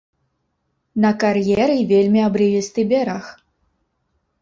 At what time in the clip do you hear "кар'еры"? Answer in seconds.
1.25-1.77